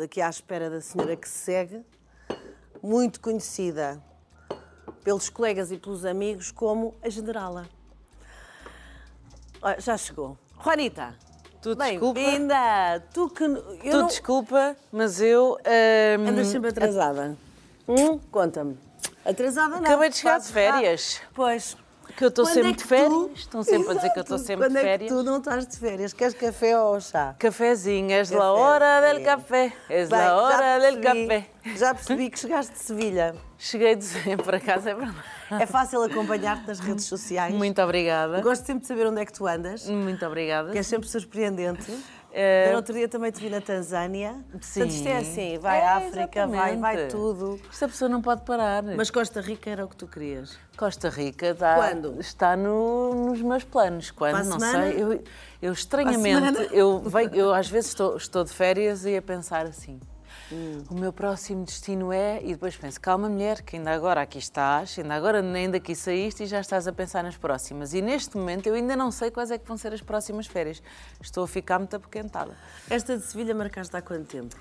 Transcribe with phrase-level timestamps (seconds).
[0.00, 1.84] Aqui à espera da senhora que segue,
[2.80, 4.00] muito conhecida
[5.02, 7.68] pelos colegas e pelos amigos como a Generala.
[9.60, 10.38] Olha, já chegou.
[10.62, 11.16] Juanita,
[11.60, 12.14] Tu desculpa.
[12.20, 13.04] bem-vinda!
[13.12, 13.44] Tu que.
[13.48, 14.06] Tu não...
[14.06, 15.58] desculpa, mas eu.
[15.64, 17.36] ahm, Andas sempre atrasada.
[17.88, 18.18] Hum?
[18.30, 18.78] Conta-me.
[19.24, 19.84] Atrasada não.
[19.84, 21.20] Acabei de chegar de férias.
[21.24, 21.76] Ah, pois.
[22.18, 23.10] Que eu estou Quando sempre é de férias.
[23.10, 24.46] tu- Estão sempre a dizer que eu estou Exato.
[24.48, 25.08] sempre Quando de é férias.
[25.12, 26.12] tu não estás de férias?
[26.12, 27.36] Queres café ou chá?
[27.38, 29.22] Cafezinho, és la hora del sim.
[29.24, 29.72] café.
[29.88, 31.46] És la hora del café.
[31.76, 33.34] Já percebi que chegaste de Sevilha.
[33.56, 34.06] Cheguei de
[34.44, 35.16] para casa, é verdade.
[35.50, 37.54] É fácil acompanhar-te nas redes sociais.
[37.54, 38.40] Muito obrigada.
[38.40, 40.72] Gosto sempre de saber onde é que tu andas, Muito obrigada.
[40.72, 41.90] que é sempre surpreendente.
[42.70, 44.34] No outro dia também te vi na Tanzânia.
[44.60, 44.80] Sim.
[44.80, 47.58] Portanto, isto é assim, vai É, à África, vai, vai tudo.
[47.68, 48.82] Esta pessoa não pode parar.
[48.82, 50.56] Mas Costa Rica era o que tu querias.
[50.76, 52.20] Costa Rica está, Quando?
[52.20, 54.10] está no- nos meus planos.
[54.12, 54.32] Quando?
[54.34, 54.92] Para não semana?
[54.92, 55.02] sei.
[55.02, 55.22] Eu,
[55.62, 59.98] eu estranhamente, eu, venho- eu às vezes estou, estou de férias e a pensar assim.
[60.50, 60.82] Hum.
[60.90, 62.40] O meu próximo destino é.
[62.42, 66.44] E depois penso, calma, mulher, que ainda agora aqui estás, ainda agora nem daqui saíste
[66.44, 67.92] e já estás a pensar nas próximas.
[67.94, 70.82] E neste momento eu ainda não sei quais é que vão ser as próximas férias.
[71.20, 72.56] Estou a ficar muito apoquentada.
[72.88, 74.56] Esta de Sevilha marcaste há quanto tempo?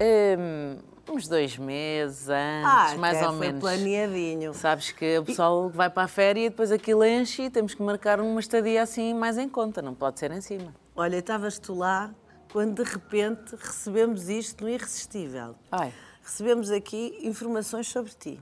[0.00, 0.78] Hum,
[1.12, 3.60] uns dois meses antes, mais até ou Ah, menos.
[3.60, 4.52] planeadinho.
[4.54, 7.82] Sabes que o pessoal vai para a férias e depois aquilo enche e temos que
[7.82, 10.74] marcar uma estadia assim mais em conta, não pode ser em cima.
[10.96, 12.12] Olha, estavas tu lá
[12.54, 15.56] quando de repente recebemos isto no Irresistível.
[15.72, 18.40] Ai, Recebemos aqui informações sobre ti.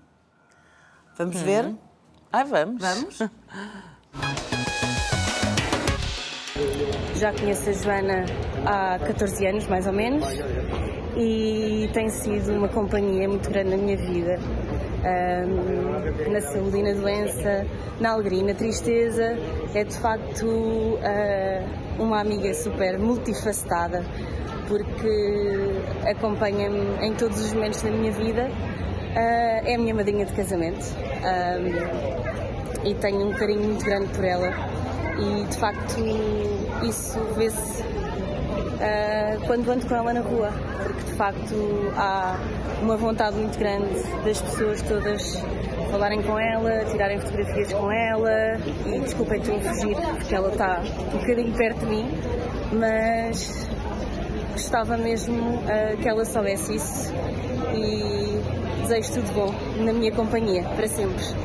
[1.17, 1.45] Vamos Uhum.
[1.45, 1.75] ver?
[2.31, 2.81] ai vamos.
[2.83, 3.19] Vamos?
[7.17, 8.25] Já conheço a Joana
[8.67, 10.27] há 14 anos, mais ou menos,
[11.17, 14.39] e tem sido uma companhia muito grande na minha vida.
[15.05, 17.67] Ahm, na saúde e na doença,
[17.99, 19.37] na alegria e na tristeza.
[19.75, 24.04] É de facto ah, uma amiga super multifacetada,
[24.69, 28.50] porque acompanha-me em todos os momentos da minha vida.
[29.14, 30.84] Ah, é a minha madrinha de casamento.
[31.25, 32.32] Ahm,
[32.84, 34.53] e tenho um carinho muito grande por ela
[35.19, 36.00] e de facto
[36.82, 37.82] isso vê-se
[38.80, 40.50] ah, quando ando com ela na rua,
[40.82, 42.36] porque de facto há
[42.82, 45.36] uma vontade muito grande das pessoas todas
[45.92, 51.19] falarem com ela, tirarem fotografias com ela e desculpem estou fugir porque ela está um
[51.19, 52.10] bocadinho perto de mim,
[52.72, 53.69] mas
[54.53, 57.12] gostava mesmo ah, que ela soubesse isso
[57.75, 58.41] e
[58.80, 61.41] desejo tudo bom na minha companhia, para sempre.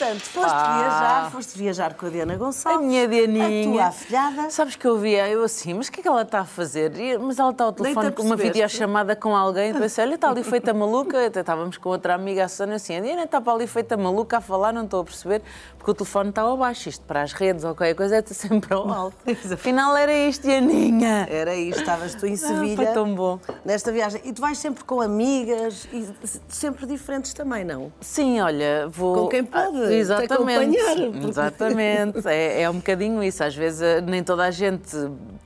[0.00, 0.78] Portanto, foste Pá.
[0.78, 2.86] viajar, foste viajar com a Diana A Gonçalves.
[2.86, 3.64] minha A Dianinha.
[3.70, 4.48] tua afilhada.
[4.50, 6.98] Sabes que eu via, eu assim, mas o que é que ela está a fazer?
[6.98, 9.72] E- Mas ela está ao telefone com uma videochamada com alguém.
[9.72, 11.20] Eu pensei, olha, está ali feita maluca.
[11.26, 14.38] Até estávamos com outra amiga, a Susana, assim, a Diana está para ali feita maluca
[14.38, 15.42] a falar, não estou a perceber,
[15.76, 16.88] porque o telefone está ao baixo.
[16.88, 19.16] Isto para as redes ou qualquer coisa é sempre ao alto.
[19.52, 21.26] Afinal era isto, Dianinha.
[21.30, 22.74] Era isto, estavas tu em Sevilha.
[22.76, 23.38] foi tão bom.
[23.66, 24.22] Nesta viagem.
[24.24, 26.08] E tu vais sempre com amigas e
[26.48, 27.92] sempre diferentes também, não?
[28.00, 29.14] Sim, olha, vou.
[29.14, 30.32] Com quem pode Ah, te Exatamente.
[30.64, 32.28] acompanhar, porque- Exatamente.
[32.28, 33.42] É, é um bocadinho isso.
[33.44, 34.94] Às vezes eh, nem toda a gente.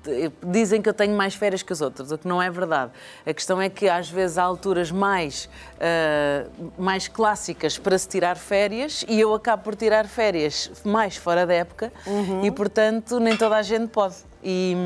[0.07, 2.93] eh, Dizem que eu tenho mais férias que os outros, o que não é verdade.
[3.27, 5.49] A questão é que às vezes há alturas mais,
[5.81, 6.47] eh,
[6.79, 11.55] mais clássicas para se tirar férias e eu acabo por tirar férias mais fora da
[11.55, 12.45] época Uhum.
[12.45, 14.17] e, portanto, nem toda a gente pode.
[14.43, 14.77] E,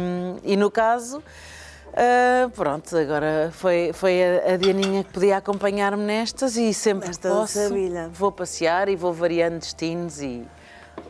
[0.44, 1.22] e no caso.
[2.00, 7.28] Ah, pronto, agora foi, foi a, a Dianinha que podia acompanhar-me nestas e sempre Nesta
[7.28, 7.58] posso
[8.12, 10.44] vou passear e vou variando destinos e,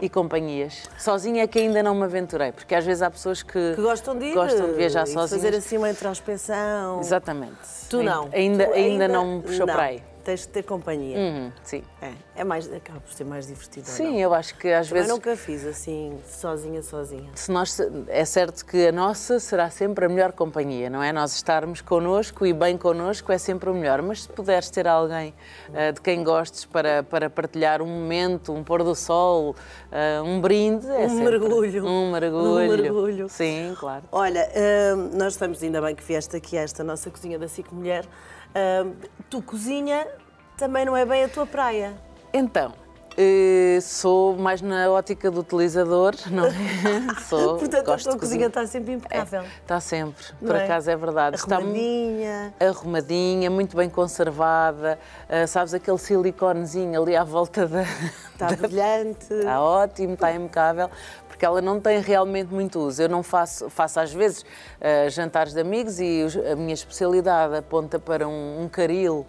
[0.01, 0.83] e companhias.
[0.99, 4.17] Sozinha é que ainda não me aventurei, porque às vezes há pessoas que, Que gostam
[4.17, 4.35] de ir.
[4.35, 5.31] gostam de viajar sozinhas.
[5.43, 7.01] fazer assim uma introspeção.
[7.01, 7.59] Exatamente.
[7.91, 8.29] Tu não.
[8.33, 9.75] Ainda, Tu ainda, não me puxou não.
[9.75, 10.03] para aí.
[10.29, 11.17] Tens de ter companhia.
[11.17, 11.83] Uhum, sim.
[12.03, 13.87] É, é mais, acaba por ser mais divertido.
[13.87, 15.17] Sim, eu acho que às Também vezes.
[15.17, 17.31] nunca fiz assim, sozinha, sozinha.
[17.35, 21.15] Se nós, é certo que a nossa será sempre a melhor companhia, não é?
[21.15, 25.33] Nós estarmos connosco e bem connosco é sempre o melhor, mas se puderes ter alguém
[25.73, 29.57] ah, de quem gostes para, para partilhar um momento, um pôr do sol,
[29.91, 31.87] ah, um brinde, é Um mergulho.
[31.87, 32.45] Um mergulho.
[32.51, 33.29] Um mergulho.
[33.31, 34.05] Sim, claro.
[34.13, 34.47] Olha,
[34.95, 38.05] hum, nós estamos, ainda bem que vieste aqui a esta nossa cozinha da SIC Mulher.
[38.85, 38.95] Hum,
[39.31, 40.07] tu cozinha
[40.59, 41.95] também não é bem a tua praia.
[42.33, 42.73] Então,
[43.17, 46.51] eh, sou mais na ótica do utilizador, não é?
[47.29, 49.43] Sou, Portanto, gosto a tua cozinha está sempre impecável.
[49.63, 50.65] Está sempre, por é?
[50.65, 51.37] acaso é verdade.
[51.37, 52.55] Está mu- Arrumadinha.
[52.61, 54.99] arrumadinha, muito bem conservada.
[55.29, 57.83] Ah, sabes aquele siliconezinho ali à volta da.
[58.33, 59.33] Está brilhante.
[59.33, 60.89] Está ótimo, está impecável,
[61.27, 63.03] porque ela não tem realmente muito uso.
[63.03, 64.45] Eu não faço, faço às vezes
[64.81, 69.27] ah, jantares de amigos e a minha especialidade aponta para um, um caril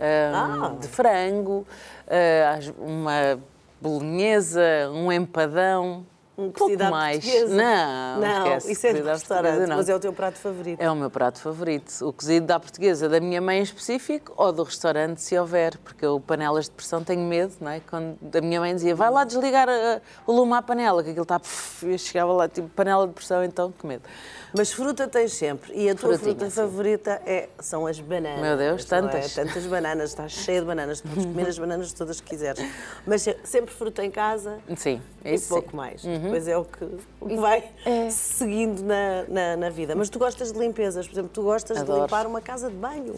[0.00, 0.68] ah, Ah.
[0.80, 1.66] de frango,
[2.08, 3.38] ah, uma
[3.80, 4.62] bolonhesa,
[4.92, 6.06] um empadão.
[6.38, 7.22] Um Pouco mais.
[7.22, 7.54] portuguesa.
[7.54, 10.80] Não, não esquece, isso é de restaurante, mas é o teu prato favorito.
[10.80, 11.92] É o meu prato favorito.
[12.00, 16.02] O cozido da portuguesa da minha mãe em específico ou do restaurante, se houver, porque
[16.06, 17.80] eu, panelas de pressão, tenho medo, não é?
[17.80, 21.24] Quando a minha mãe dizia, vai lá desligar uh, o lume à panela, que aquilo
[21.24, 21.38] está.
[21.82, 24.04] Eu chegava lá, tipo, panela de pressão, então, que medo.
[24.54, 25.72] Mas fruta tens sempre.
[25.74, 28.40] E a tua Frutinha, fruta favorita é, são as bananas.
[28.40, 29.00] Meu Deus, não é?
[29.02, 29.34] tantas.
[29.34, 32.64] Tantas bananas, estás cheia de bananas, podes comer as bananas todas que quiseres.
[33.06, 35.76] Mas se- sempre fruta em casa Sim, e isso pouco sim.
[35.76, 36.02] mais.
[36.02, 36.84] Depois é o que,
[37.20, 37.70] o que vai
[38.10, 39.94] seguindo na, na, na vida.
[39.94, 42.02] Mas tu gostas de limpezas, por exemplo, tu gostas de Adoro.
[42.02, 43.14] limpar uma casa de banho.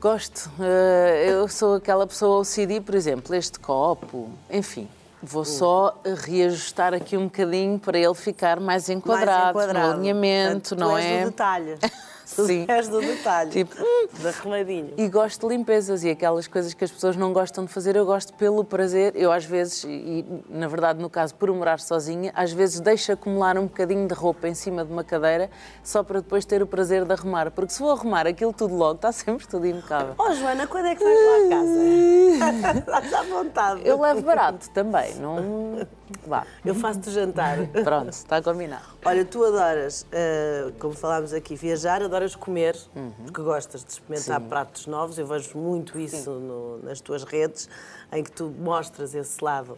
[0.00, 0.50] Gosto.
[0.60, 4.88] Eh, eu sou aquela pessoa OCD, por exemplo, este copo, enfim.
[5.26, 9.88] Vou só reajustar aqui um bocadinho para ele ficar mais enquadrado, mais enquadrado.
[9.88, 11.24] no alinhamento, Portanto, não é?
[11.24, 11.78] do detalhe.
[12.24, 12.64] Sim.
[12.68, 13.50] és do detalhe.
[13.50, 13.74] Tipo,
[14.18, 14.94] de arrumadinho.
[14.96, 18.06] E gosto de limpezas e aquelas coisas que as pessoas não gostam de fazer, eu
[18.06, 19.12] gosto pelo prazer.
[19.16, 23.10] Eu, às vezes, e e, na verdade, no caso, por morar sozinha, às vezes deixo
[23.10, 25.50] acumular um bocadinho de roupa em cima de uma cadeira
[25.82, 27.50] só para depois ter o prazer de arrumar.
[27.50, 30.14] Porque se vou arrumar aquilo tudo logo, está sempre tudo impecável.
[30.18, 32.78] Oh, Joana, quando é que vais lá a casa?
[32.78, 33.80] Estás à vontade.
[33.84, 35.86] Eu levo barato também, não.
[36.26, 37.58] Vá, Eu faço-te jantar.
[37.84, 38.84] pronto, está combinado.
[39.04, 42.76] Olha, tu adoras, eh, como falámos aqui, viajar, adoras comer,
[43.24, 44.48] porque gostas de experimentar Sim.
[44.48, 45.18] pratos novos.
[45.18, 47.68] Eu vejo muito isso no- nas tuas redes,
[48.12, 49.76] em que tu mostras esse lado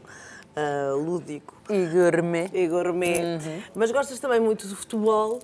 [0.59, 2.49] eh, lúdico E gourmet.
[2.55, 3.39] e gourmet.
[3.75, 5.39] Mas gostas também muito de futebol,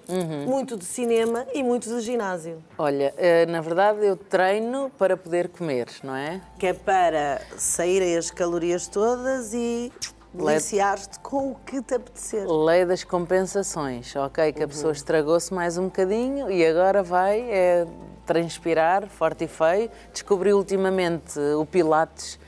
[0.46, 5.48] muito de cinema e muito de ginásio, Olha, eh, na verdade, eu treino para poder
[5.50, 6.40] comer, não é?
[6.58, 9.92] que é para saírem as calorias todas e
[10.32, 12.46] deliciar-te com o que te apetecer.
[12.48, 14.52] Lei das compensações, ok?
[14.52, 17.86] Que a pessoa estragou-se mais um bocadinho e agora vai é,
[18.24, 19.90] transpirar forte e feio.
[20.12, 22.38] Descobri ultimamente o Pilates,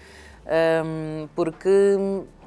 [0.85, 1.99] hum, porque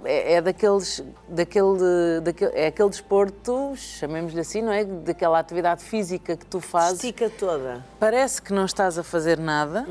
[0.03, 4.83] é, é daqueles, daquele, daquele, é aquele desporto, chamemos-lhe assim, não é?
[4.83, 7.03] Daquela atividade física que tu fazes.
[7.03, 7.85] Estica toda.
[7.99, 9.85] Parece que não estás a fazer nada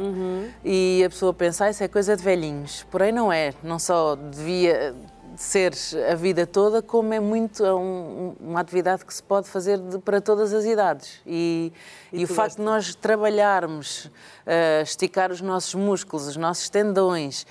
[0.64, 2.84] e a pessoa pensa, ah, isso é coisa de velhinhos.
[2.90, 3.54] Porém, não é.
[3.62, 4.94] Não só devia
[5.42, 5.72] ser
[6.10, 9.98] a vida toda, como é muito é um- uma atividade que se pode fazer de-
[9.98, 11.20] para todas as idades.
[11.26, 11.72] E,
[12.12, 14.10] e o tu facto de nós trabalharmos,
[14.46, 17.46] eh, esticar os nossos músculos, os nossos tendões,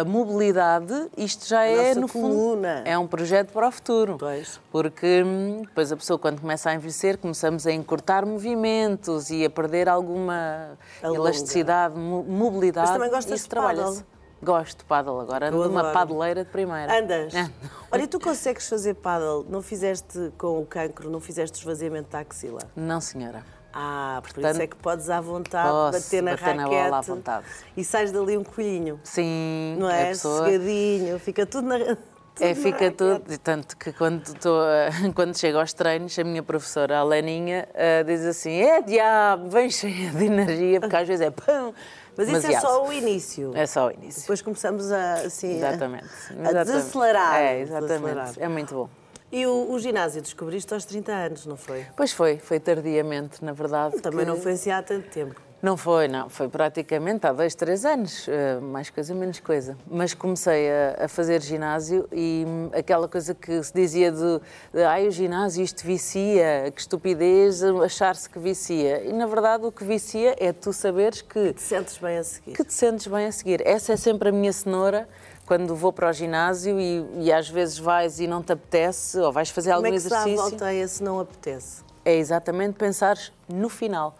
[0.00, 2.76] a mobilidade, isto já é, nossa no coluna.
[2.78, 4.16] fundo, é um projeto para o futuro.
[4.18, 4.58] Pois.
[4.70, 9.50] Porque hum, depois a pessoa, quando começa a envelhecer, começamos a encurtar movimentos e a
[9.50, 11.18] perder alguma Alonga.
[11.20, 12.88] elasticidade, mo- mobilidade.
[12.88, 14.04] Mas também gostas Isso de.
[14.42, 15.48] Gosto de paddle agora.
[15.48, 16.98] Ando numa padeleira de primeira.
[17.00, 17.34] Andas?
[17.34, 17.50] É.
[17.90, 19.44] Olha, tu consegues fazer paddle?
[19.48, 22.60] Não fizeste com o cancro, não fizeste esvaziamento da axila?
[22.76, 23.42] Não, senhora.
[23.72, 26.98] Ah, por Portanto, isso é que podes à vontade bater na bater na raquete bola
[26.98, 27.46] à vontade.
[27.76, 30.06] e sais dali um colhinho, Sim, não é?
[30.08, 30.38] pessoa...
[30.38, 31.98] Sossegadinho, fica tudo na tudo
[32.40, 36.98] É, na fica tudo, tanto que quando, a- quando chego aos treinos, a minha professora,
[36.98, 41.30] a Leninha, eh, diz assim: é diabo, vem cheia de energia, porque às vezes é
[41.30, 41.74] pão.
[42.18, 43.52] Mas isso é só o início.
[43.54, 44.20] É só o início.
[44.22, 46.04] Depois começamos a, assim, a- Exatamente.
[46.04, 46.64] a, Exatamente.
[46.66, 47.36] desacelerar.
[47.36, 47.88] É, exatamente.
[47.88, 48.32] desacelerar.
[48.38, 48.88] É muito bom.
[49.30, 51.86] E o, o ginásio descobriste aos 30 anos, não foi?
[51.96, 54.00] Pois foi, foi tardiamente, na verdade.
[54.00, 55.40] Também que- não foi assim há tanto tempo.
[55.60, 56.28] Não foi, não.
[56.28, 59.76] Foi praticamente há dois, três anos, eh, mais coisa, menos coisa.
[59.90, 64.40] Mas comecei a, a fazer ginásio e hum, aquela coisa que se dizia de,
[64.72, 69.02] de ai, o ginásio isto vicia, que estupidez achar-se que vicia.
[69.04, 72.52] E na verdade o que vicia é tu saberes que Te sentes bem a seguir.
[72.52, 73.60] que te sentes bem a seguir.
[73.66, 75.08] Essa é sempre a minha cenoura
[75.44, 79.32] quando vou para o ginásio e, e às vezes vais e não te apetece ou
[79.32, 80.50] vais fazer Como algum é que se dá a exercício.
[80.50, 81.82] volteia se não apetece?
[82.04, 84.14] É exatamente pensares no final.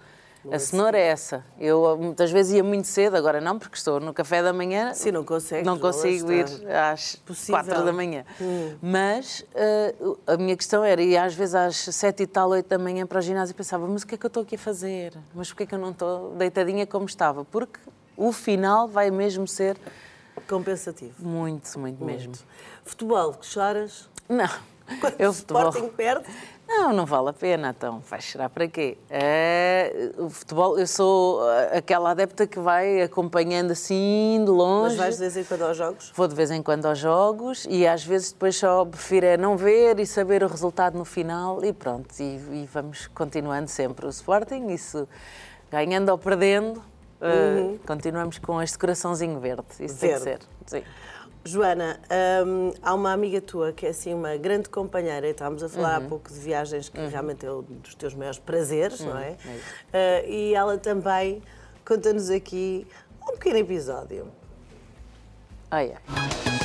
[0.53, 1.45] A cenoura é essa.
[1.59, 4.93] Eu muitas vezes ia muito cedo, agora não, porque estou no café da manhã.
[4.95, 6.93] Sim, não consegues, Não consigo ir está.
[6.93, 7.61] às Possível.
[7.61, 7.65] Hum.
[7.65, 8.25] quatro da manhã.
[8.81, 9.95] Mas eh,
[10.27, 13.19] a minha questão era ir às vezes às sete e tal, oito da manhã para
[13.19, 15.13] o ginásio e pensava, mas o que é que eu estou aqui a fazer?
[15.35, 17.45] Mas porquê é que eu não estou deitadinha como estava?
[17.45, 17.79] Porque
[18.17, 19.77] o final vai mesmo ser
[20.49, 21.15] Compensativo.
[21.25, 22.33] muito, muito, mesmo.
[22.85, 24.09] Futebol, que choras?
[24.29, 24.49] Não.
[25.01, 25.69] Quando Eu o futebol.
[25.69, 26.25] Sporting perde?
[26.69, 28.01] Não, não vale a pena, então.
[28.01, 28.99] Vais chorar para quê?
[29.09, 34.91] É, o futebol, eu sou ah, aquela adepta que vai acompanhando assim, de longe.
[34.91, 36.13] Mas vais de vez em quando aos jogos?
[36.15, 39.57] Vou de vez em quando aos jogos e às vezes depois só prefiro é não
[39.57, 42.09] ver e saber o resultado no final e pronto.
[42.21, 45.09] E, e vamos continuando sempre o Sporting, isso
[45.71, 46.83] ganhando ou perdendo,
[47.21, 49.67] ah, continuamos com este coraçãozinho verde.
[49.81, 50.25] Isso tem que ser.
[50.25, 50.47] Verde.
[50.67, 50.83] Sim.
[51.49, 51.99] Joana,
[52.47, 55.97] hum, há uma amiga tua que é assim uma grande companheira, e estávamos a falar
[55.97, 59.37] há pouco de viagens, que realmente é um dos teus maiores prazeres, não é?
[59.93, 61.43] Ah, e ela também
[61.87, 62.87] conta-nos aqui
[63.27, 64.31] um pequeno episódio.
[65.71, 66.58] Ai, ai.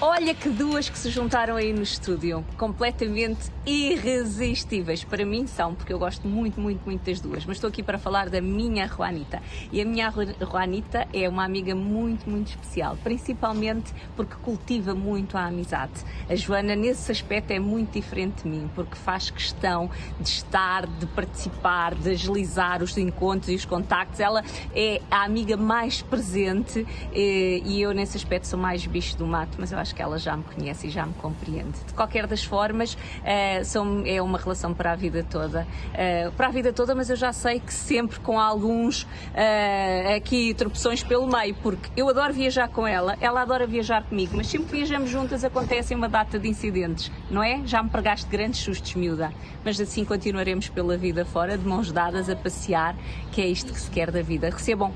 [0.00, 5.02] Olha que duas que se juntaram aí no estúdio, completamente irresistíveis.
[5.02, 7.44] Para mim são, porque eu gosto muito, muito, muito das duas.
[7.44, 9.42] Mas estou aqui para falar da minha Juanita.
[9.72, 10.08] E a minha
[10.40, 16.04] Juanita é uma amiga muito, muito especial, principalmente porque cultiva muito a amizade.
[16.30, 19.90] A Joana, nesse aspecto, é muito diferente de mim, porque faz questão
[20.20, 24.20] de estar, de participar, de agilizar os encontros e os contactos.
[24.20, 29.26] Ela é a amiga mais presente eh, e eu, nesse aspecto, sou mais bicho do
[29.26, 31.78] mato, mas eu acho acho que ela já me conhece e já me compreende.
[31.86, 35.66] De qualquer das formas, uh, são, é uma relação para a vida toda.
[35.92, 40.52] Uh, para a vida toda, mas eu já sei que sempre com alguns uh, aqui
[40.54, 44.68] tropeções pelo meio, porque eu adoro viajar com ela, ela adora viajar comigo, mas sempre
[44.68, 47.62] que viajamos juntas acontecem uma data de incidentes, não é?
[47.64, 49.32] Já me pregaste grandes sustos, miúda,
[49.64, 52.94] mas assim continuaremos pela vida fora, de mãos dadas a passear,
[53.32, 54.50] que é isto que se quer da vida.
[54.50, 54.92] Recebam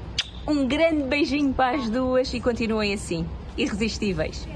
[0.46, 4.46] um grande beijinho para as duas e continuem assim irresistíveis.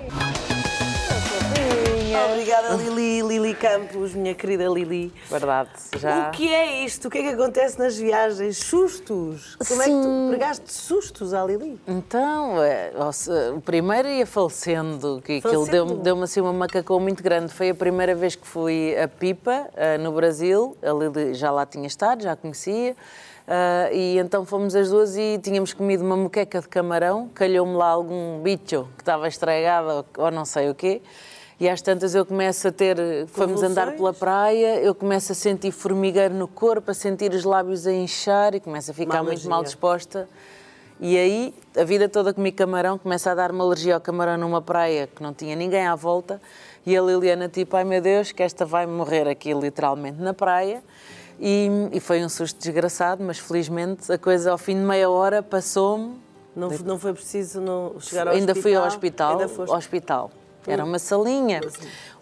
[2.30, 5.12] Obrigada, Lili, Lili Campos, minha querida Lili.
[5.28, 6.28] Verdade, já.
[6.28, 7.08] O que é isto?
[7.08, 8.58] O que é que acontece nas viagens?
[8.58, 9.56] Sustos?
[9.56, 9.90] Como Sim.
[9.90, 11.78] é que tu pregaste sustos à Lili?
[11.86, 12.92] Então, é,
[13.54, 17.52] o primeiro ia falecendo, que aquilo deu-me deu assim uma macacão muito grande.
[17.52, 20.76] Foi a primeira vez que fui a Pipa, eh, no Brasil.
[20.82, 22.96] A Lili já lá tinha estado, já conhecia.
[23.46, 27.90] Uh, e então fomos as duas e tínhamos comido uma moqueca de camarão, calhou-me lá
[27.90, 31.00] algum bicho que estava estragado ou, não sei o quê.
[31.58, 32.98] E às tantas eu começo a ter.
[33.28, 37.86] Fomos andar pela praia, eu começo a sentir formigueiro no corpo, a sentir os lábios
[37.86, 40.28] a inchar e começo a ficar muito mal disposta.
[40.98, 45.06] E aí, a vida toda comi camarão, começa a dar-me alergia ao camarão numa praia
[45.06, 46.40] que não tinha ninguém à volta.
[46.84, 50.82] E a Liliana, tipo, ai meu Deus, que esta vai morrer aqui literalmente na praia.
[51.38, 55.42] E, e, foi um susto desgraçado, mas felizmente a coisa ao fim de meia hora
[55.42, 56.18] passou-me.
[56.54, 58.62] Não, não foi preciso não chegar ao Ainda hospital?
[58.62, 59.32] fui ao hospital.
[59.32, 59.74] Ainda foste...
[59.74, 60.30] hospital.
[60.66, 61.60] Era uma salinha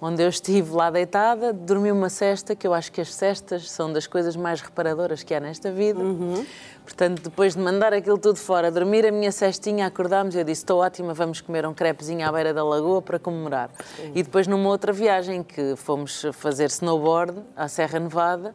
[0.00, 3.90] onde eu estive lá deitada, dormi uma cesta, que eu acho que as cestas são
[3.90, 5.98] das coisas mais reparadoras que há nesta vida.
[5.98, 6.44] Uhum.
[6.84, 10.80] Portanto, depois de mandar aquilo tudo fora, dormir a minha cestinha, acordámos eu disse: Estou
[10.80, 13.70] ótima, vamos comer um crepezinho à beira da lagoa para comemorar.
[13.96, 14.12] Sim.
[14.14, 18.54] E depois, numa outra viagem que fomos fazer snowboard à Serra Nevada,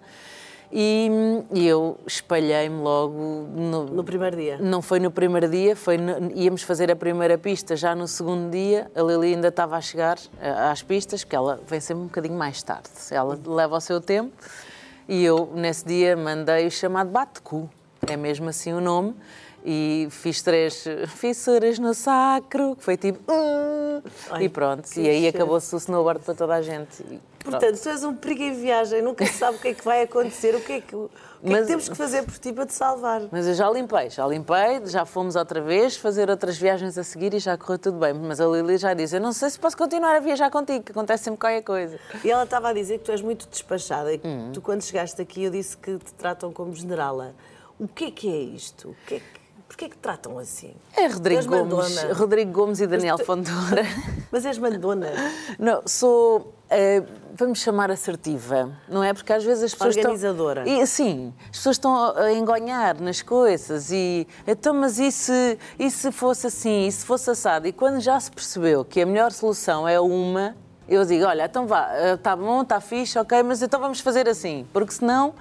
[0.71, 1.09] e,
[1.51, 3.47] e eu espalhei-me logo.
[3.55, 4.57] No, no, primeiro dia?
[4.59, 8.51] Não foi no primeiro dia, foi no, íamos fazer a primeira pista já no segundo
[8.51, 8.89] dia.
[8.95, 12.37] A Lili ainda estava a chegar eh, às pistas, porque ela vem sempre um bocadinho
[12.37, 12.89] mais tarde.
[13.09, 14.31] Ela leva o seu tempo.
[15.07, 17.67] E eu, nesse dia, mandei o chamado Bate-Cu,
[18.05, 19.15] é mesmo assim o nome.
[19.65, 23.19] E fiz três fissuras no sacro, que foi tipo.
[23.29, 24.87] Uh, Ai, e pronto.
[24.97, 27.03] E aí acabou-se o snowboard para toda a gente.
[27.51, 30.03] Portanto, tu és um perigo em viagem, nunca se sabe o que é que vai
[30.03, 31.09] acontecer, o que é que, o
[31.43, 33.21] que, é que temos que fazer por ti para te salvar.
[33.31, 37.33] Mas eu já limpei, já limpei, já fomos outra vez fazer outras viagens a seguir
[37.33, 38.13] e já correu tudo bem.
[38.13, 40.91] Mas a Lili já disse: Eu não sei se posso continuar a viajar contigo, que
[40.91, 41.99] acontece sempre qualquer coisa.
[42.23, 44.51] E ela estava a dizer que tu és muito despachada e que uhum.
[44.51, 47.33] tu, quando chegaste aqui, eu disse que te tratam como generala.
[47.79, 48.89] O que é que é isto?
[48.89, 49.39] O que é que
[49.69, 50.73] Porquê que tratam assim?
[50.97, 53.23] É Rodrigo Gomes, Rodrigo Gomes e Daniel tu...
[53.23, 53.83] Fontoura.
[54.31, 55.11] Mas és mandona?
[55.59, 59.13] Não, sou, uh, vamos chamar assertiva, não é?
[59.13, 60.61] Porque às vezes as pessoas Organizadora.
[60.61, 60.81] estão...
[60.83, 64.27] E, sim, as pessoas estão a engonhar nas coisas e...
[64.47, 67.67] Então, mas e se, e se fosse assim, e se fosse assado?
[67.67, 70.55] E quando já se percebeu que a melhor solução é uma
[70.89, 74.27] eu digo, olha, então vá, está eh, bom, está fixe, ok, mas então vamos fazer
[74.27, 75.33] assim, porque senão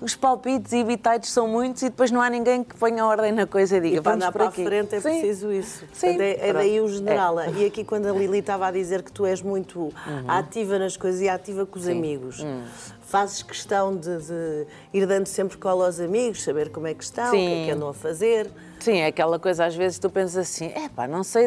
[0.00, 3.46] os palpites e bitites são muitos e depois não há ninguém que ponha ordem na
[3.46, 4.62] coisa e diga, e para vamos andar para aqui.
[4.62, 5.20] a frente é Sim.
[5.20, 5.84] preciso isso.
[5.92, 6.20] Sim.
[6.20, 7.38] É, é daí o general.
[7.38, 7.50] É.
[7.52, 9.92] E aqui quando a Lili estava a dizer que tu és muito uhum.
[10.26, 11.92] ativa nas coisas e ativa com os Sim.
[11.92, 12.40] amigos.
[12.40, 12.62] Uhum
[13.08, 17.30] fazes questão de, de, ir dando sempre cola aos amigos, saber como é que estão,
[17.30, 17.42] Sim.
[17.42, 18.50] o que é que andam a fazer.
[18.88, 21.46] Sim, é aquela coisa, às vezes tu pensas assim, é pá, não sei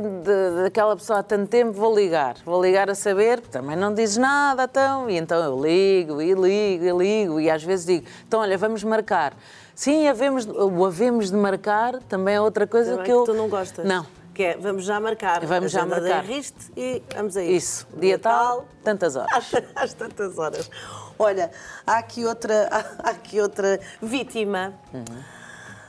[0.64, 2.36] daquela pessoa há tanto tempo, vou ligar.
[2.46, 5.10] Vou ligar a saber, também não dizes nada, então.
[5.10, 8.84] E então eu ligo, e ligo, e ligo, e às vezes digo, então olha, vamos
[8.84, 9.34] marcar.
[9.74, 13.24] Sim, havemos, o havemos de marcar também é outra coisa também que eu...
[13.24, 13.88] que tu não gostas.
[13.88, 14.06] Não.
[14.36, 15.44] Que é, vamos já marcar.
[15.44, 16.24] Vamos já marcar.
[16.24, 17.88] Riste e vamos a isso.
[17.88, 19.32] Isso, dia, tal, tantas horas.
[19.34, 20.70] Às, às tantas horas.
[21.18, 21.50] Olha,
[21.88, 22.68] há aqui outra,
[23.02, 25.41] há aqui outra vítima uhum.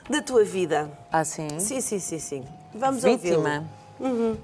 [0.09, 0.91] Da tua vida.
[1.11, 1.49] Ah, sim?
[1.59, 2.45] Sim, sim, sim, sim.
[2.75, 3.65] Vamos Vítima?
[4.01, 4.37] Uhum.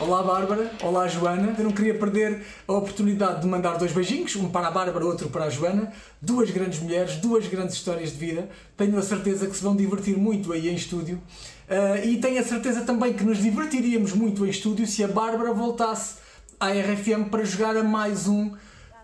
[0.00, 1.54] Olá Bárbara, olá Joana.
[1.56, 5.28] Eu não queria perder a oportunidade de mandar dois beijinhos, um para a Bárbara, outro
[5.28, 5.92] para a Joana.
[6.20, 8.48] Duas grandes mulheres, duas grandes histórias de vida.
[8.76, 11.22] Tenho a certeza que se vão divertir muito aí em estúdio.
[11.68, 15.52] Uh, e tenho a certeza também que nos divertiríamos muito em estúdio se a Bárbara
[15.52, 16.16] voltasse
[16.58, 18.52] à RFM para jogar a mais um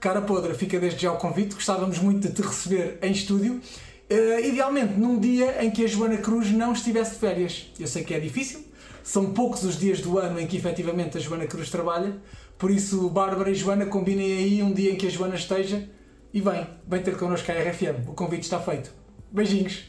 [0.01, 0.55] Cara Podre.
[0.55, 3.61] Fica desde já o convite, gostávamos muito de te receber em estúdio.
[4.11, 7.67] Uh, idealmente num dia em que a Joana Cruz não estivesse de férias.
[7.79, 8.65] Eu sei que é difícil,
[9.03, 12.17] São poucos os dias do ano em que efetivamente a Joana Cruz trabalha,
[12.59, 15.89] por isso Bárbara e Joana combinem aí um dia em que a Joana esteja
[16.33, 18.09] e vem, vem ter connosco a RFM.
[18.09, 18.91] O convite está feito.
[19.31, 19.85] Beijinhos!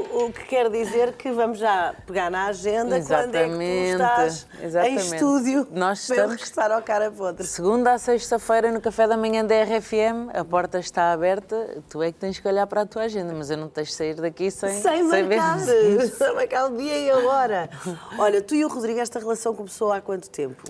[0.00, 5.00] O que quer dizer que vamos já pegar na agenda quando é que estás exatamente.
[5.02, 7.46] em estúdio Nós para estamos- regressar ao cara podre.
[7.46, 12.10] Segunda a sexta-feira no café da manhã da RFM, a porta está aberta, tu é
[12.10, 14.50] que tens que olhar para a tua agenda, mas eu não te deixo sair daqui
[14.50, 15.24] sem, Sem ver.
[15.28, 15.58] marcar,
[16.16, 17.70] sem marcar o dia e a hora.
[18.18, 20.62] Olha, tu e o Rodrigo, esta relação começou há quanto tempo?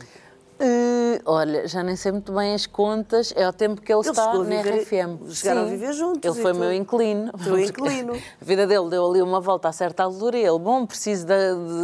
[0.64, 4.10] Eh, olha, já nem sei muito bem as contas, é o tempo que ele, Ele
[4.10, 5.28] está na viver- RFM.
[5.34, 7.32] chegaram a viver juntos Ele foi tu- meu inquilino.
[7.32, 8.12] Teu inquilino.
[8.14, 11.34] A vida dele deu ali uma volta a certa altura e ele, bom, preciso de,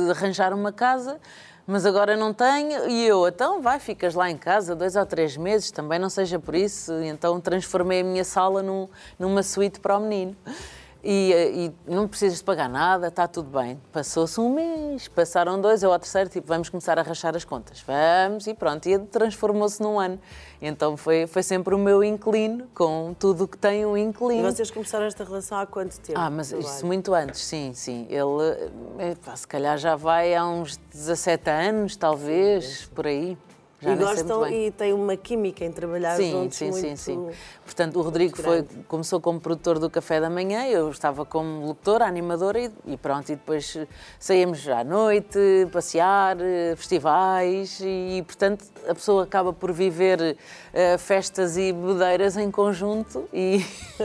[0.05, 1.19] de arranjar uma casa,
[1.67, 2.89] mas agora não tenho.
[2.89, 6.39] E eu, então vai, ficas lá em casa dois ou três meses, também não seja
[6.39, 6.93] por isso.
[7.03, 10.37] Então transformei a minha sala num- numa suíte para o menino.
[11.11, 13.81] E, eh, e não precisas de pagar nada, está tudo bem.
[13.91, 17.83] Passou-se um mês, passaram dois, eu ao terceiro, tipo, vamos começar a rachar as contas.
[17.87, 18.87] Vamos, e pronto.
[18.87, 20.21] E transformou-se num ano.
[20.61, 24.53] Então foi, foi sempre o meu inquilino, com tudo o que tem um E inquilino.
[24.53, 26.19] vocês começaram esta relação há quanto tempo?
[26.21, 28.07] Ah, mas isso muito antes, sim, sim.
[28.11, 33.39] Ele, eh, se calhar já vai há uns 17 anos, talvez, por aí.
[33.81, 36.81] Já e gostam e têm uma química em trabalhar Sim, juntos sim, muito...
[36.81, 37.29] sim, sim.
[37.65, 42.05] Portanto, o Rodrigo foi, começou como produtor do Café da Manhã, eu estava como locutora,
[42.05, 43.31] animadora e, e pronto.
[43.31, 43.77] E depois
[44.19, 45.39] saímos à noite,
[45.71, 50.37] passear, eh, festivais e, portanto, a pessoa acaba por viver
[50.73, 53.65] eh, festas e bebedeiras em conjunto e,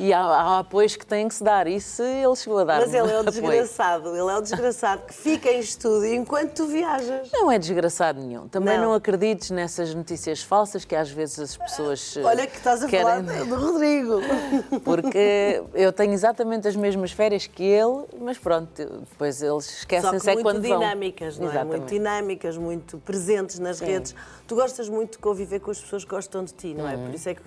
[0.00, 1.68] e, e há, há apoios que têm que se dar.
[1.68, 2.80] Isso ele chegou a dar.
[2.80, 6.66] Mas ele é o desgraçado, ele é o desgraçado que fica em estúdio enquanto tu
[6.66, 7.30] viajas.
[7.32, 8.48] Não é desgraçado nenhum.
[8.48, 8.86] Também Não.
[8.86, 12.16] não, acredites nessas notícias falsas que às vezes as pessoas.
[12.16, 13.04] eh, Olha que estás a querem...
[13.04, 14.20] falar do Rodrigo.
[14.82, 20.30] Porque eu tenho exatamente as mesmas férias que ele, mas pronto, depois eles esquecem-se que
[20.30, 20.78] é quando vão.
[20.80, 21.64] dinâmicas, não é?
[21.64, 23.84] Muito dinâmicas, muito presentes nas Sim.
[23.86, 24.14] redes.
[24.46, 26.96] Tu gostas muito de conviver com as pessoas que gostam de ti, não é?
[26.96, 27.42] Por isso é que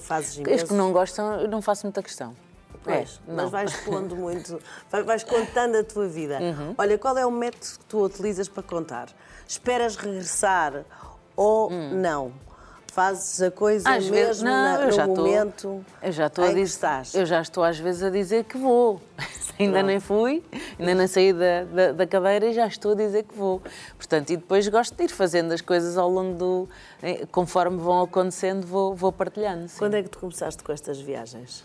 [0.00, 0.66] fazes Os imenso.
[0.66, 2.34] que não gostam, eu não faço muita questão.
[2.84, 3.48] Pois, É, mas não.
[3.50, 4.58] vais pondo muito,
[4.90, 6.38] vai- vais contando a tua vida.
[6.40, 6.74] Uhum.
[6.76, 9.08] Olha, qual é o método que tu utilizas para contar?
[9.46, 10.84] Esperas regressar
[11.36, 12.32] ou não?
[12.92, 13.92] Fazes a coisa Hum.
[13.94, 15.24] Às mesmo vezes, não, na- eu no já estou.
[15.24, 17.14] momento Eu já estou a dizer, estás?
[17.14, 19.00] eu já estou às vezes a dizer que vou.
[19.58, 19.86] ainda Pronto.
[19.86, 20.44] nem fui,
[20.78, 23.62] ainda nem saí da, da, da cadeira e já estou a dizer que vou.
[23.96, 26.68] Portanto, e depois gosto de ir fazendo as coisas ao longo do.
[27.02, 29.68] eh, conforme vão acontecendo, vou, vou partilhando.
[29.68, 29.78] sim.
[29.78, 31.64] Quando é que tu começaste com estas viagens?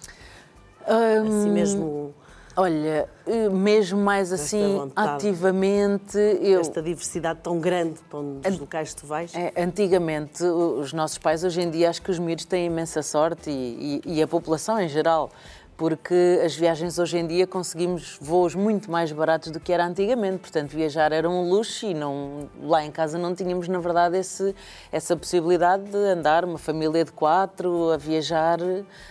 [0.87, 2.13] Hum, Assim mesmo,
[2.59, 5.27] Olha, eh, mesmo mais assim, vontade.
[5.27, 6.59] ativamente, eu.
[6.61, 9.31] esta diversidade tão grande para onde os locais tu vais?
[9.35, 13.51] É, antigamente, os nossos pais, hoje em dia, acho que os miúdos têm imensa sorte
[13.51, 15.29] e, e- e a população em geral,
[15.77, 20.39] porque as viagens hoje em dia conseguimos voos muito mais baratos do que era antigamente.
[20.39, 24.55] Portanto, viajar era um luxo e não, lá em casa não tínhamos, na verdade, esse,
[24.91, 28.57] essa possibilidade de andar, uma família de quatro, a viajar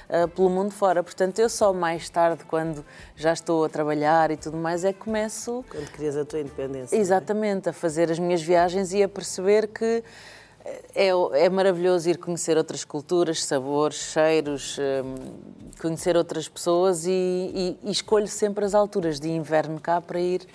[0.09, 1.05] eh, pelo mundo fora.
[1.05, 4.99] Portanto, eu só mais tarde, quando já estou a trabalhar e tudo mais, é que
[4.99, 6.97] começo Quando querias a tua independência.
[6.97, 10.03] Exatamente, a fazer as minhas viagens e a perceber que
[10.95, 11.09] é,
[11.45, 15.15] é maravilhoso ir conhecer outras culturas, sabores, cheiros, hum,
[15.81, 20.47] conhecer outras pessoas e, e- e escolho sempre as alturas de inverno cá para ir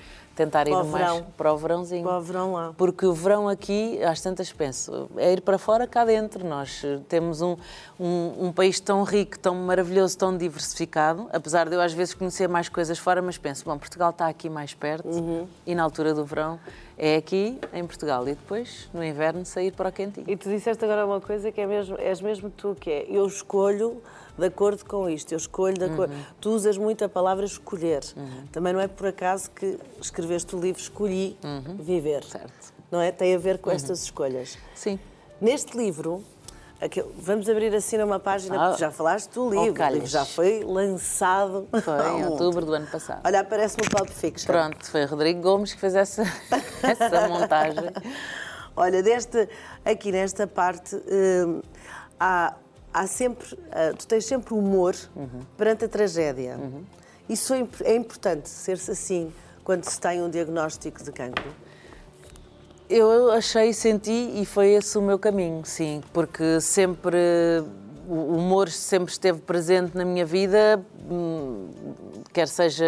[0.44, 1.26] tentar ir Para o o mais verão.
[1.38, 2.04] para o verãozinho.
[2.04, 2.74] Para o verão lá.
[2.78, 6.46] Porque o verão aqui, às tantas penso, é ir para fora cá dentro.
[6.46, 7.56] Nós eh, temos um,
[8.00, 12.48] um, um país tão rico, tão maravilhoso, tão diversificado, apesar de eu às vezes conhecer
[12.48, 15.48] mais coisas fora, mas penso, bom, Portugal está aqui mais perto Uhum.
[15.66, 16.60] e na altura do verão
[16.98, 20.26] é aqui, em Portugal, e depois, no inverno, sair para o quentinho.
[20.30, 23.26] E tu disseste agora uma coisa que é mesmo, és mesmo tu, que é eu
[23.26, 24.02] escolho
[24.42, 26.14] de acordo com isto, eu escolho de acordo.
[26.14, 26.22] Uhum.
[26.42, 28.02] Tu usas muito a palavra escolher.
[28.52, 31.38] Também não é por acaso que escreveste o livro Escolhi
[31.80, 32.24] Viver.
[32.24, 32.30] Uhum.
[32.30, 32.74] Certo.
[32.92, 33.12] Não é?
[33.12, 34.58] Tem a ver com estas escolhas.
[34.76, 35.00] Sim.
[35.40, 36.24] Neste livro,
[37.18, 38.68] vamos abrir assim numa página, Ah.
[38.70, 41.68] porque já falaste do livro, o livro já foi lançado.
[41.84, 43.22] Foi em outubro do ano passado.
[43.24, 44.48] Olha, aparece-me o Pulp Fiction.
[44.52, 46.24] Pronto, foi Rodrigo Gomes que fez essa,
[46.84, 47.92] essa montagem.
[48.76, 49.48] Olha, desta,
[49.86, 51.62] aqui nesta parte, hum,
[52.20, 52.56] há,
[52.94, 54.96] há sempre, ah, tu tens sempre humor
[55.58, 56.60] perante a tragédia.
[57.30, 59.32] Isso é, é importante, ser-se assim,
[59.64, 61.50] quando se tem um diagnóstico de cancro.
[62.90, 67.18] Eu achei, senti e foi esse o meu caminho, sim, porque sempre
[68.06, 71.70] o humor sempre esteve presente na minha vida, hum,
[72.34, 72.86] quer seja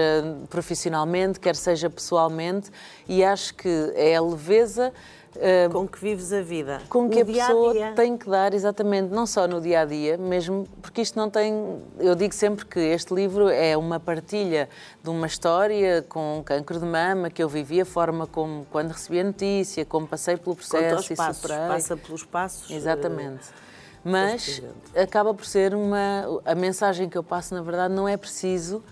[0.50, 2.70] profissionalmente, quer seja pessoalmente,
[3.08, 4.92] e acho que é a leveza
[5.36, 7.94] uh, com que vives a vida, com que a pessoa -dia.
[7.96, 11.82] tem que dar, exatamente, não só no dia a dia, mesmo porque isto não tem.
[12.00, 14.70] Eu digo sempre que este livro é uma partilha
[15.04, 18.92] de uma história com um cancro de mama que eu vivi, a forma como, quando
[18.92, 21.68] recebi a notícia, como passei pelo processo e passos, superei.
[21.68, 22.72] Passa pelos passos.
[22.72, 23.48] Exatamente.
[23.50, 23.64] Uh,
[24.04, 24.62] mas
[24.96, 26.42] acaba por ser uma.
[26.44, 28.84] A mensagem que eu passo, na verdade, não é preciso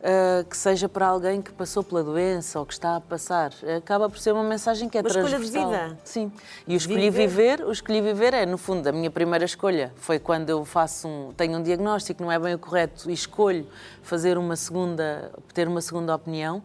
[0.00, 3.52] uh, que seja para alguém que passou pela doença ou que está a passar.
[3.76, 5.40] Acaba por ser uma mensagem que é uma transversal.
[5.40, 5.98] escolha de vida.
[6.04, 6.32] Sim.
[6.66, 7.28] E o escolhi viver.
[7.28, 9.92] viver, o escolhi viver é, no fundo, a minha primeira escolha.
[9.96, 13.66] Foi quando eu faço um, tenho um diagnóstico, não é bem o correto, e escolho
[14.02, 16.62] fazer uma segunda, ter uma segunda opinião,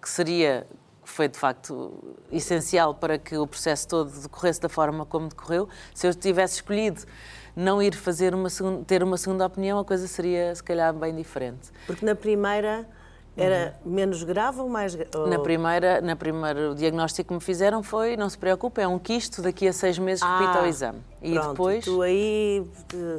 [0.00, 0.66] que seria
[1.04, 1.94] foi de facto
[2.32, 5.68] essencial para que o processo todo decorresse da forma como decorreu.
[5.94, 7.02] Se eu tivesse escolhido
[7.56, 11.16] não ir fazer uma segunda, ter uma segunda opinião, a coisa seria se calhar bem
[11.16, 11.70] diferente.
[11.86, 12.86] Porque na primeira
[13.36, 13.92] era uhum.
[13.92, 15.26] menos grave ou mais ou...
[15.26, 18.98] Na primeira, na primeira, o diagnóstico que me fizeram foi, não se preocupe, é um
[18.98, 21.00] quisto, daqui a seis meses ah, repita o exame.
[21.22, 21.84] E pronto, depois...
[21.84, 22.64] tu aí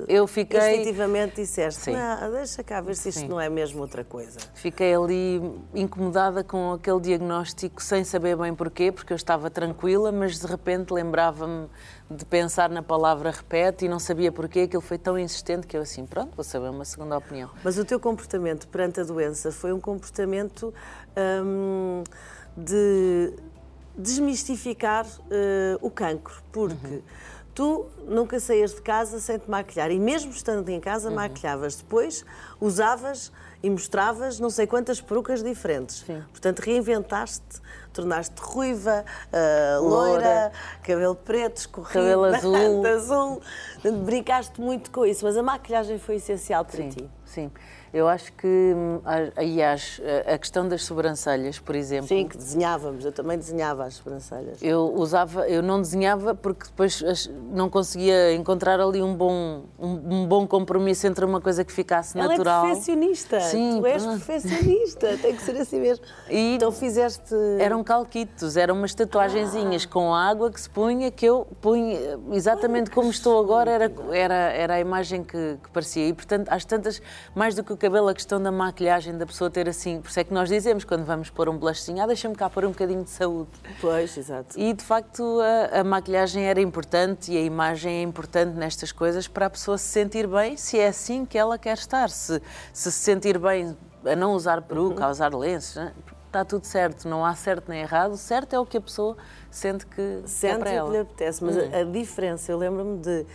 [0.07, 0.60] eu fiquei...
[0.60, 1.93] instintivamente disseste, Sim.
[1.93, 3.27] não, deixa cá ver se isto Sim.
[3.27, 4.39] não é mesmo outra coisa.
[4.53, 5.41] Fiquei ali
[5.73, 10.93] incomodada com aquele diagnóstico sem saber bem porquê, porque eu estava tranquila, mas de repente
[10.93, 11.67] lembrava-me
[12.10, 15.81] de pensar na palavra repete e não sabia porquê, aquilo foi tão insistente que eu
[15.81, 17.49] assim, pronto, vou saber uma segunda opinião.
[17.63, 20.73] Mas o teu comportamento perante a doença foi um comportamento
[21.43, 22.03] hum,
[22.55, 23.33] de
[23.97, 27.01] desmistificar uh, o cancro, porque uhum.
[27.58, 31.15] Tu nunca saías de casa sem te maquilhar e mesmo estando em casa uhum.
[31.15, 31.78] maquilhavas.
[31.78, 32.24] Depois
[32.62, 33.32] usavas
[33.63, 36.04] e mostravas não sei quantas perucas diferentes.
[36.06, 36.24] Sim.
[36.32, 37.60] Portanto, reinventaste
[37.91, 40.52] tornaste ruiva, uh, loira,
[40.84, 42.86] cabelo preto, escorrido, cabelo azul.
[42.86, 43.41] azul.
[44.06, 47.10] Brincaste muito com isso, mas a maquilhagem foi essencial para sim, ti.
[47.26, 47.52] Sim.
[47.93, 48.73] Eu acho que,
[49.36, 52.08] aliás, a questão das sobrancelhas, por exemplo.
[52.08, 54.62] Sim, que desenhávamos, eu também desenhava as sobrancelhas.
[54.62, 60.28] Eu usava, eu não desenhava porque depois não conseguia encontrar ali um bom, um, um
[60.28, 62.65] bom compromisso entre uma coisa que ficasse Ela natural.
[62.65, 63.39] é perfeccionista.
[63.41, 66.06] Sim, tu és perfeccionista, tem que ser assim mesmo.
[66.30, 67.34] E então fizeste.
[67.60, 69.93] Eram calquitos, eram umas tatuagenzinhas ah.
[69.93, 74.73] com água que se punha, que eu punha exatamente como estou agora, era, era, era
[74.76, 76.08] a imagem que, que parecia.
[76.08, 77.02] E portanto, às tantas,
[77.34, 80.01] mais do que cabelo, a questão da maquilhagem, da pessoa ter assim.
[80.01, 82.65] Por isso é que nós dizemos quando vamos pôr um blushzinho, ah, deixa-me cá pôr
[82.65, 83.49] um bocadinho de saúde.
[83.81, 84.59] Pois, exato.
[84.59, 89.27] E de facto a, a, maquilhagem era importante e a imagem é importante nestas coisas
[89.27, 92.09] para a pessoa se sentir bem, se é assim que ela quer estar.
[92.09, 92.41] Se se,
[92.73, 95.07] se sentir bem a não usar peruca, uhum.
[95.07, 95.93] a usar lenços, né?
[96.25, 98.11] está tudo certo, não há certo nem errado.
[98.11, 99.15] O certo é o que a pessoa
[99.49, 100.89] sente que sente é para ela.
[100.89, 101.69] que lhe apetece, mas uhum.
[101.73, 103.25] a, a diferença, eu lembro-me de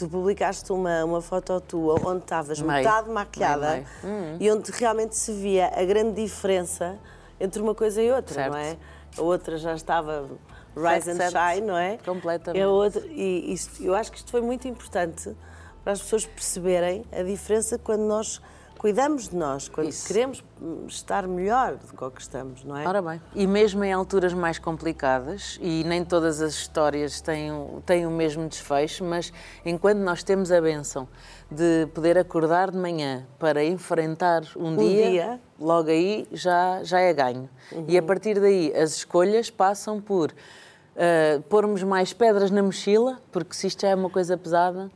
[0.00, 4.36] tu publicaste uma, uma foto tua onde estavas metade maquilhada meio, meio.
[4.40, 6.98] E onde realmente se via a grande diferença
[7.38, 8.52] entre uma coisa e outra, certo.
[8.52, 8.76] não é?
[9.16, 10.28] A outra já estava
[10.76, 11.54] rise certo, and certo.
[11.54, 11.98] shine, não é?
[12.04, 12.62] Completamente.
[12.62, 15.34] A outra, e isto, eu acho que isto foi muito importante
[15.82, 18.40] para as pessoas perceberem a diferença quando nós
[18.80, 20.08] cuidamos de nós, quando Isso.
[20.08, 20.42] queremos
[20.88, 22.88] estar melhor do que estamos, não é?
[22.88, 23.20] Ora bem.
[23.34, 27.52] E mesmo em alturas mais complicadas, e nem todas as histórias têm,
[27.84, 29.34] têm o mesmo desfecho, mas
[29.66, 31.06] enquanto nós temos a benção
[31.50, 37.00] de poder acordar de manhã para enfrentar um, um dia, dia, logo aí já, já
[37.00, 37.50] é ganho.
[37.70, 37.84] Uhum.
[37.86, 43.54] E a partir daí as escolhas passam por uh, pormos mais pedras na mochila, porque
[43.54, 44.90] se isto já é uma coisa pesada,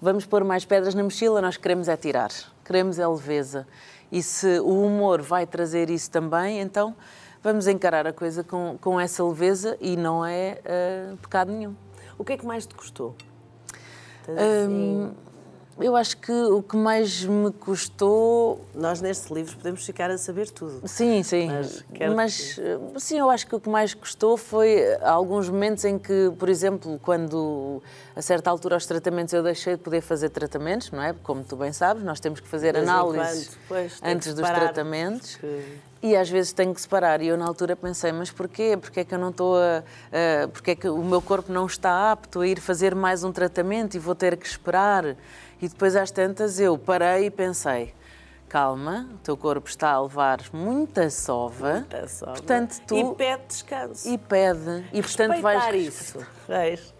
[0.00, 2.30] vamos pôr mais pedras na mochila, nós queremos é tirar
[2.68, 3.66] queremos é leveza.
[4.12, 6.94] E se o humor vai trazer isso também, então
[7.42, 11.74] vamos encarar a coisa com, com essa leveza e não é uh, pecado nenhum.
[12.18, 13.16] O que é que mais te custou?
[14.24, 15.14] Assim...
[15.80, 18.64] Eu acho que o que mais me custou.
[18.74, 20.86] Nós, neste livro, podemos ficar a saber tudo.
[20.86, 21.48] Sim, sim.
[22.14, 22.58] Mas.
[22.58, 26.48] Eh, sim, eu acho que o que mais custou foi alguns momentos em que, por
[26.48, 27.82] exemplo, quando
[28.16, 31.14] a certa altura aos tratamentos eu deixei de poder fazer tratamentos, não é?
[31.22, 33.56] Como tu bem sabes, nós temos que fazer análises
[34.02, 35.36] antes dos tratamentos.
[35.36, 35.87] Porque...
[36.02, 37.20] E às vezes tenho que separar.
[37.20, 38.76] E eu na altura pensei, mas porquê?
[38.76, 39.82] Porquê é que eu não estou a.
[40.44, 43.32] a porquê é que o meu corpo não está apto a ir fazer mais um
[43.32, 45.16] tratamento e vou ter que esperar?
[45.60, 47.92] E depois às tantas eu parei e pensei,
[48.48, 51.74] calma, o teu corpo está a levar muita sova.
[51.74, 52.32] Muita sova.
[52.32, 52.96] Portanto, tu...
[52.96, 54.08] E pede descanso.
[54.08, 54.84] E pede.
[54.92, 55.74] E portanto vais...
[55.74, 56.18] isso.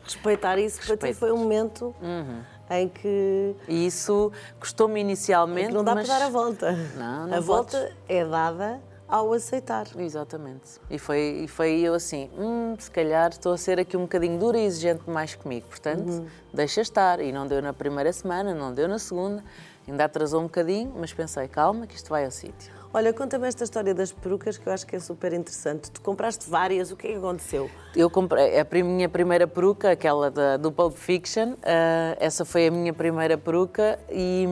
[0.03, 0.99] Respeitar isso Respeito.
[0.99, 1.95] para ti foi um momento...
[2.03, 3.55] Uhum em que.
[3.67, 4.31] E isso
[4.61, 5.73] custou-me inicialmente.
[5.73, 6.07] não dá mas...
[6.07, 6.73] para dar a volta.
[6.97, 7.47] Não, não A podes.
[7.47, 9.87] volta é dada ao aceitar.
[9.99, 10.81] Exatamente.
[10.90, 14.38] E foi, e foi eu assim, hum, se calhar estou a ser aqui um bocadinho
[14.38, 16.27] dura e exigente mais comigo, portanto, uhum.
[16.53, 17.21] deixa estar.
[17.21, 19.42] E não deu na primeira semana, não deu na segunda,
[19.87, 22.79] ainda atrasou um bocadinho, mas pensei, calma, que isto vai ao sítio.
[22.92, 25.90] Olha, conta-me esta história das perucas que eu acho que é super interessante.
[25.90, 27.71] Tu compraste várias, o que é que aconteceu?
[27.94, 32.71] Eu comprei a minha primeira peruca, aquela da, do Pulp Fiction, uh, essa foi a
[32.71, 34.47] minha primeira peruca e,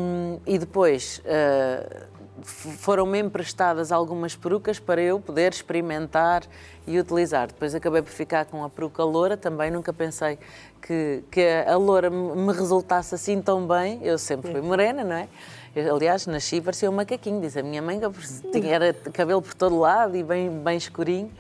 [0.47, 2.07] e depois uh,
[2.43, 6.43] foram-me emprestadas algumas perucas para eu poder experimentar
[6.87, 7.49] e utilizar.
[7.49, 10.39] Depois acabei por ficar com a peruca loura, também nunca pensei
[10.81, 14.01] que, que a loura me resultasse assim tão bem.
[14.03, 15.29] Eu sempre fui morena, não é?
[15.75, 19.55] Eu, aliás, nasci parecia um macaquinho, diz a minha mãe, que tinha era cabelo por
[19.55, 21.31] todo lado e bem, bem escurinho.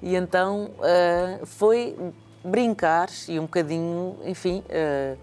[0.00, 1.96] E então uh, foi
[2.44, 5.18] brincar e um bocadinho, enfim, uh,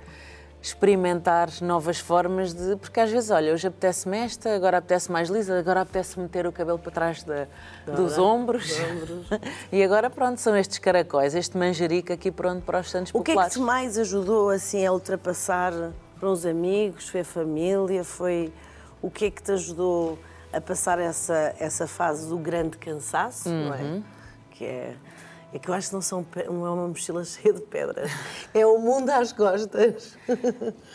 [0.61, 2.75] experimentar novas formas de.
[2.75, 6.51] Porque às vezes, olha, hoje apetece-me esta, agora apetece mais lisa, agora apetece meter o
[6.51, 7.47] cabelo para trás de,
[7.85, 8.71] dos ombros.
[8.79, 9.27] ombros.
[9.71, 13.31] e agora, pronto, são estes caracóis, este manjerico aqui pronto para os Santos Populares.
[13.31, 15.73] O que é que te mais ajudou assim a ultrapassar
[16.19, 18.51] para uns amigos, foi a família, foi
[19.01, 20.19] o que é que te ajudou
[20.51, 23.65] a passar essa, essa fase do grande cansaço, uhum.
[23.65, 23.81] não é?
[23.81, 24.03] Uhum.
[24.51, 24.95] Que é
[25.51, 28.11] é que eu acho que não, são, não é uma mochila cheia de pedras.
[28.53, 30.15] É o mundo às costas.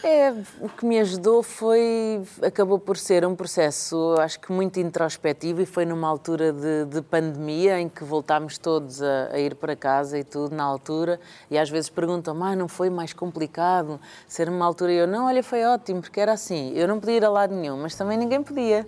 [0.02, 2.22] É, o que me ajudou foi.
[2.40, 7.02] acabou por ser um processo, acho que muito introspectivo e foi numa altura de, de
[7.02, 11.18] pandemia em que voltámos todos a, a, ir para casa e tudo na altura.
[11.50, 14.92] E às vezes perguntam, mas não foi mais complicado ser numa altura?
[14.92, 16.72] E eu, não, olha, foi ótimo, porque era assim.
[16.74, 18.86] Eu não podia ir a lado nenhum, mas também ninguém podia.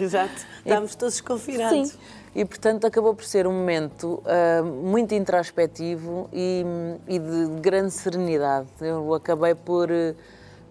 [0.00, 0.46] Exato.
[0.64, 1.90] Estávamos todos confinados.
[1.90, 6.64] Sim e, portanto, acabou por ser um momento uh, muito introspectivo e,
[7.06, 8.68] e, de grande serenidade.
[8.80, 10.14] Eu acabei por uh,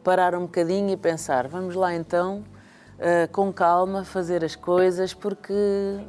[0.03, 2.43] parar um bocadinho e pensar: vamos lá então.
[2.97, 5.53] Uh, com calma, fazer as coisas, porque.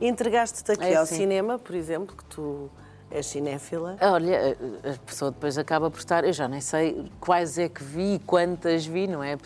[0.01, 1.17] Entregaste-te aqui é ao assim.
[1.17, 2.71] cinema, por exemplo, que tu
[3.11, 3.97] é cinéfila?
[4.01, 6.25] Olha, a pessoa depois acaba por estar.
[6.25, 9.37] Eu já nem sei quais é que vi, quantas vi, não é?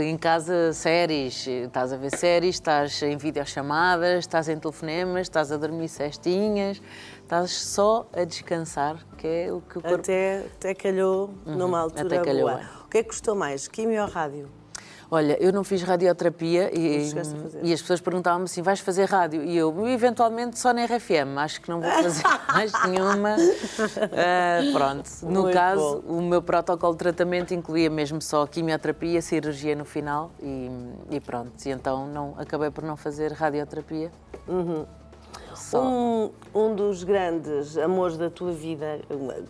[0.00, 1.46] Em casa, séries.
[1.46, 6.80] Estás a ver séries, estás em videochamadas, estás em telefonemas, estás a dormir cestinhas,
[7.22, 9.96] estás só a descansar, que é o que o corpo.
[9.96, 12.60] Até, até calhou uhum, numa altura até calhou, boa.
[12.60, 12.80] É.
[12.84, 14.59] O que é que custou mais, quimio ou rádio?
[15.10, 17.10] Olha, eu não fiz radioterapia e,
[17.64, 19.42] e as pessoas perguntavam-me assim: vais fazer rádio?
[19.42, 23.34] E eu, eventualmente, só na RFM, acho que não vou fazer mais nenhuma.
[23.34, 25.10] Uh, pronto.
[25.22, 26.18] No Muito caso, bom.
[26.18, 30.70] o meu protocolo de tratamento incluía mesmo só quimioterapia, cirurgia no final e,
[31.10, 31.52] e pronto.
[31.66, 34.12] E então não, acabei por não fazer radioterapia.
[34.46, 34.86] Uhum.
[35.74, 39.00] Um, um, dos grandes amores da tua vida,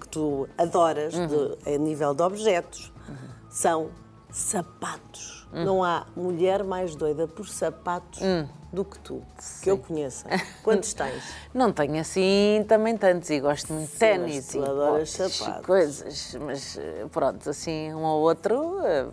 [0.01, 1.27] que tu adoras uhum.
[1.27, 3.17] de, a nível de objetos, uhum.
[3.49, 3.91] são
[4.31, 5.40] sapatos.
[5.53, 5.65] Hum.
[5.65, 8.47] Não há mulher mais doida por sapatos hum.
[8.73, 9.63] do que tu, Sim.
[9.65, 10.29] que eu conheça.
[10.63, 11.25] Quantos tens?
[11.53, 15.67] Não tenho assim também tantos e gosto muito de ténis e adoras sapatos.
[15.67, 18.81] coisas, mas eh, pronto, assim um ou outro.
[18.85, 19.07] Eh,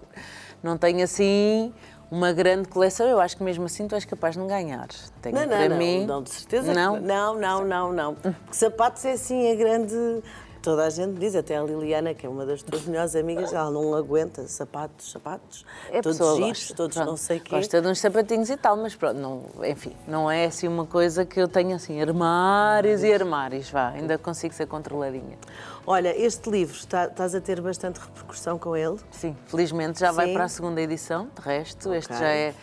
[0.62, 1.74] não tenho assim
[2.12, 3.08] uma grande coleção.
[3.08, 4.88] Eu acho que mesmo assim tu és capaz de não ganhar.
[5.22, 6.06] Tenho não, não, para não, mim...
[6.06, 6.74] não, de certeza.
[6.74, 8.16] Não, não, não, não, não.
[8.16, 10.22] Porque sapatos é assim a grande
[10.68, 13.72] toda a gente diz, até a Liliana, que é uma das tuas melhores amigas, ela
[13.72, 16.76] não aguenta sapatos, sapatos, é todos giros, gosta.
[16.76, 17.56] todos pronto, não sei o quê.
[17.56, 21.26] Gosta de uns sapatinhos e tal, mas pronto, não, enfim, não é assim uma coisa
[21.26, 25.38] que eu tenho assim, armários e armários, vá, ainda consigo ser controladinha.
[25.86, 28.98] Olha, este livro, está, estás a ter bastante repercussão com ele?
[29.10, 30.16] Sim, felizmente já Sim.
[30.18, 32.00] vai para a segunda edição, de resto, okay.
[32.00, 32.54] este já é,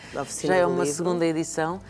[0.42, 0.94] já é uma livro.
[0.94, 1.80] segunda edição.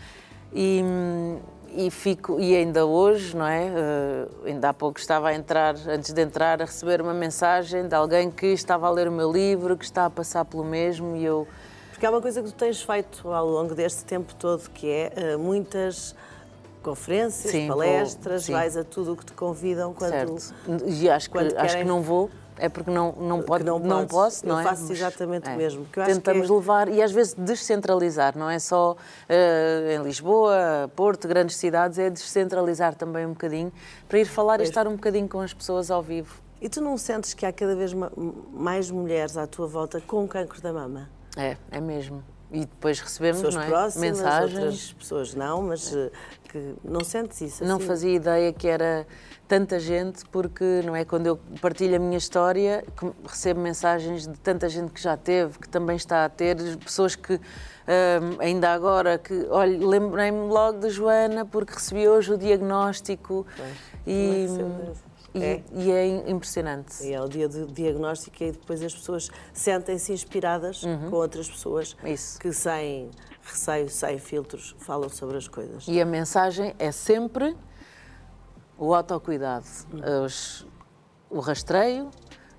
[0.53, 1.39] E, hum,
[1.75, 3.67] e fico e ainda hoje, não é?
[3.67, 7.95] Uh, ainda há pouco estava a entrar, antes de entrar, a receber uma mensagem de
[7.95, 11.25] alguém que estava a ler o meu livro, que está a passar pelo mesmo e
[11.25, 11.47] eu.
[11.91, 15.35] Porque há uma coisa que tu tens feito ao longo deste tempo todo, que é
[15.35, 16.15] uh, muitas
[16.81, 20.39] conferências, sim, palestras, vou, vais a tudo o que te convidam quando.
[20.39, 20.53] Certo.
[20.85, 24.47] E acho que, acho que não vou é porque não, não, pode, não, não posso,
[24.47, 24.63] não eu é?
[24.63, 25.53] faço exatamente é.
[25.53, 25.85] o mesmo.
[26.05, 26.53] Tentamos é...
[26.53, 32.09] levar e às vezes descentralizar, não é só uh, em Lisboa, Porto, grandes cidades, é
[32.09, 33.71] descentralizar também um bocadinho
[34.07, 36.35] para ir falar e estar um bocadinho com as pessoas ao vivo.
[36.61, 37.93] E tu não sentes que há cada vez
[38.53, 41.09] mais mulheres à tua volta com cancro da mama?
[41.37, 42.23] É, é mesmo.
[42.51, 43.67] E depois recebemos pessoas é?
[43.67, 44.59] próximas, mensagens.
[44.59, 46.11] Outras pessoas não, mas é.
[46.43, 47.71] que não sentes isso assim?
[47.71, 49.05] Não fazia ideia que era
[49.47, 52.83] tanta gente, porque não é quando eu partilho a minha história,
[53.27, 57.33] recebo mensagens de tanta gente que já teve, que também está a ter, pessoas que
[57.33, 63.69] um, ainda agora que, olha, lembrei-me logo de Joana porque recebi hoje o diagnóstico pois,
[64.07, 64.47] e,
[65.35, 65.63] e, é.
[65.73, 67.03] e é impressionante.
[67.03, 71.09] E é o dia do diagnóstico e depois as pessoas sentem-se inspiradas uhum.
[71.09, 72.39] com outras pessoas Isso.
[72.39, 73.11] que sem
[73.43, 75.85] receio, sem filtros, falam sobre as coisas.
[75.87, 77.55] E a mensagem é sempre
[78.77, 79.65] o autocuidado,
[80.25, 80.65] os,
[81.29, 82.09] o rastreio,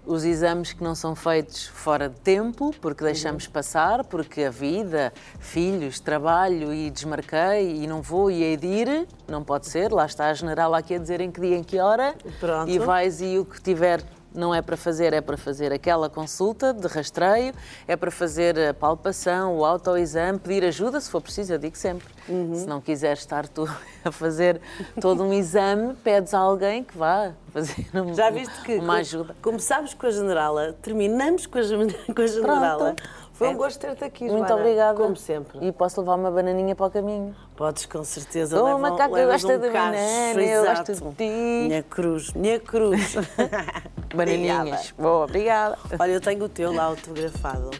[0.06, 5.12] os exames que não são feitos fora de tempo, porque deixamos passar, porque a vida,
[5.40, 10.06] filhos, trabalho e desmarquei e não vou e hei de ir, não pode ser, lá
[10.06, 12.70] está a general aqui a dizer em que dia, em que hora, Pronto.
[12.70, 14.02] e vais e o que tiver
[14.38, 17.52] não é para fazer, é para fazer aquela consulta de rastreio,
[17.88, 22.06] é para fazer a palpação, o autoexame, pedir ajuda se for preciso, eu digo sempre.
[22.28, 22.54] Uhum.
[22.54, 23.68] Se não quiseres estar tu
[24.04, 24.60] a fazer
[25.00, 29.34] todo um exame, pedes a alguém que vá fazer um- Já viste que uma ajuda.
[29.42, 31.62] começámos com a generala, terminamos com a,
[32.14, 32.96] com a generala.
[33.36, 33.54] Foi um É.
[33.54, 34.98] gosto ter-te aqui, Muito Joana, obrigada.
[34.98, 35.58] Como sempre.
[35.60, 37.36] E posso levar uma bananinha para o caminho.
[37.54, 41.68] Podes com certeza que eu levas gosto um de cacho, banana, eu gosto de ti.
[41.68, 43.14] Minha cruz, minha cruz.
[44.14, 44.94] Bananinhas.
[44.98, 45.76] Boa, obrigada.
[45.98, 47.70] Olha, eu tenho o teu lá autografado.